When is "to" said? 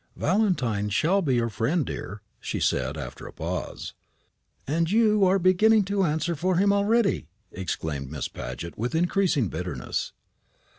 5.83-6.05